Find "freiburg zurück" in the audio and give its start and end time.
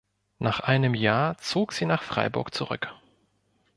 2.01-2.91